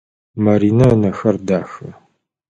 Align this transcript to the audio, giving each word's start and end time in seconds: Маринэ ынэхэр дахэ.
Маринэ 0.43 0.85
ынэхэр 0.93 1.35
дахэ. 1.47 1.87